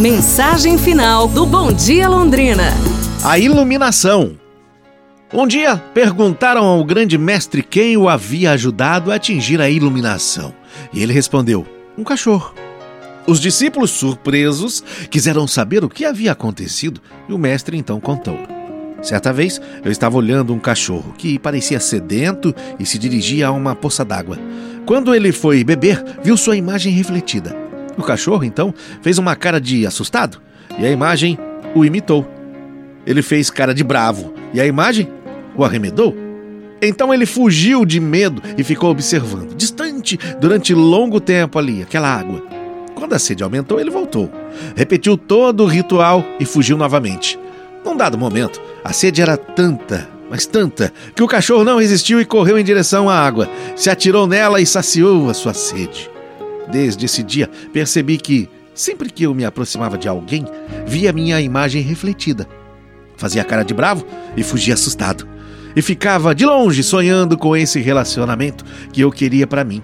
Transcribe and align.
Mensagem 0.00 0.78
final 0.78 1.28
do 1.28 1.44
Bom 1.44 1.70
Dia 1.70 2.08
Londrina. 2.08 2.72
A 3.22 3.38
iluminação. 3.38 4.34
Um 5.30 5.46
dia 5.46 5.76
perguntaram 5.76 6.64
ao 6.64 6.82
grande 6.82 7.18
mestre 7.18 7.62
quem 7.62 7.98
o 7.98 8.08
havia 8.08 8.52
ajudado 8.52 9.12
a 9.12 9.16
atingir 9.16 9.60
a 9.60 9.68
iluminação. 9.68 10.54
E 10.90 11.02
ele 11.02 11.12
respondeu: 11.12 11.66
Um 11.98 12.02
cachorro. 12.02 12.54
Os 13.26 13.38
discípulos, 13.38 13.90
surpresos, 13.90 14.82
quiseram 15.10 15.46
saber 15.46 15.84
o 15.84 15.88
que 15.90 16.06
havia 16.06 16.32
acontecido 16.32 16.98
e 17.28 17.34
o 17.34 17.38
mestre 17.38 17.76
então 17.76 18.00
contou. 18.00 18.38
Certa 19.02 19.34
vez, 19.34 19.60
eu 19.84 19.92
estava 19.92 20.16
olhando 20.16 20.54
um 20.54 20.58
cachorro 20.58 21.12
que 21.18 21.38
parecia 21.38 21.78
sedento 21.78 22.54
e 22.78 22.86
se 22.86 22.96
dirigia 22.96 23.48
a 23.48 23.52
uma 23.52 23.74
poça 23.74 24.02
d'água. 24.02 24.38
Quando 24.86 25.14
ele 25.14 25.30
foi 25.30 25.62
beber, 25.62 26.02
viu 26.22 26.38
sua 26.38 26.56
imagem 26.56 26.90
refletida. 26.90 27.59
O 28.00 28.02
cachorro, 28.02 28.44
então, 28.44 28.72
fez 29.02 29.18
uma 29.18 29.36
cara 29.36 29.60
de 29.60 29.86
assustado 29.86 30.40
e 30.78 30.86
a 30.86 30.90
imagem 30.90 31.38
o 31.74 31.84
imitou. 31.84 32.26
Ele 33.06 33.20
fez 33.20 33.50
cara 33.50 33.74
de 33.74 33.84
bravo 33.84 34.32
e 34.54 34.60
a 34.60 34.66
imagem 34.66 35.06
o 35.54 35.62
arremedou. 35.62 36.16
Então 36.80 37.12
ele 37.12 37.26
fugiu 37.26 37.84
de 37.84 38.00
medo 38.00 38.40
e 38.56 38.64
ficou 38.64 38.90
observando, 38.90 39.54
distante, 39.54 40.18
durante 40.40 40.72
longo 40.72 41.20
tempo 41.20 41.58
ali, 41.58 41.82
aquela 41.82 42.08
água. 42.08 42.42
Quando 42.94 43.12
a 43.12 43.18
sede 43.18 43.42
aumentou, 43.42 43.78
ele 43.78 43.90
voltou. 43.90 44.30
Repetiu 44.74 45.18
todo 45.18 45.64
o 45.64 45.66
ritual 45.66 46.24
e 46.40 46.46
fugiu 46.46 46.78
novamente. 46.78 47.38
Num 47.84 47.96
dado 47.96 48.16
momento, 48.16 48.62
a 48.82 48.94
sede 48.94 49.20
era 49.20 49.36
tanta, 49.36 50.08
mas 50.30 50.46
tanta, 50.46 50.90
que 51.14 51.22
o 51.22 51.28
cachorro 51.28 51.64
não 51.64 51.78
resistiu 51.78 52.18
e 52.18 52.24
correu 52.24 52.58
em 52.58 52.64
direção 52.64 53.10
à 53.10 53.14
água. 53.14 53.46
Se 53.76 53.90
atirou 53.90 54.26
nela 54.26 54.58
e 54.58 54.64
saciou 54.64 55.28
a 55.28 55.34
sua 55.34 55.52
sede. 55.52 56.09
Desde 56.70 57.06
esse 57.06 57.22
dia, 57.22 57.48
percebi 57.72 58.16
que, 58.18 58.48
sempre 58.74 59.10
que 59.10 59.24
eu 59.24 59.34
me 59.34 59.44
aproximava 59.44 59.98
de 59.98 60.08
alguém, 60.08 60.46
via 60.86 61.12
minha 61.12 61.40
imagem 61.40 61.82
refletida. 61.82 62.46
Fazia 63.16 63.44
cara 63.44 63.62
de 63.62 63.74
bravo 63.74 64.06
e 64.36 64.42
fugia 64.42 64.74
assustado 64.74 65.28
e 65.74 65.82
ficava 65.82 66.34
de 66.34 66.44
longe 66.44 66.82
sonhando 66.82 67.36
com 67.36 67.56
esse 67.56 67.80
relacionamento 67.80 68.64
que 68.92 69.00
eu 69.00 69.10
queria 69.10 69.46
para 69.46 69.64
mim. 69.64 69.82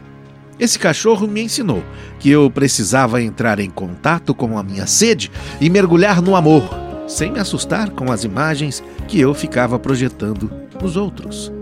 Esse 0.58 0.78
cachorro 0.78 1.26
me 1.26 1.42
ensinou 1.42 1.82
que 2.18 2.30
eu 2.30 2.50
precisava 2.50 3.20
entrar 3.20 3.60
em 3.60 3.68
contato 3.68 4.34
com 4.34 4.58
a 4.58 4.62
minha 4.62 4.86
sede 4.86 5.30
e 5.60 5.68
mergulhar 5.68 6.22
no 6.22 6.34
amor, 6.34 6.68
sem 7.06 7.30
me 7.30 7.38
assustar 7.38 7.90
com 7.90 8.10
as 8.10 8.24
imagens 8.24 8.82
que 9.06 9.20
eu 9.20 9.34
ficava 9.34 9.78
projetando 9.78 10.50
nos 10.80 10.96
outros. 10.96 11.52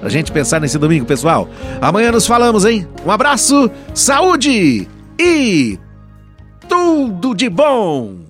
Pra 0.00 0.08
gente 0.08 0.32
pensar 0.32 0.60
nesse 0.60 0.78
domingo, 0.78 1.04
pessoal. 1.04 1.48
Amanhã 1.80 2.10
nos 2.10 2.26
falamos, 2.26 2.64
hein? 2.64 2.88
Um 3.04 3.10
abraço, 3.10 3.70
saúde 3.94 4.88
e 5.18 5.78
tudo 6.68 7.34
de 7.34 7.50
bom! 7.50 8.29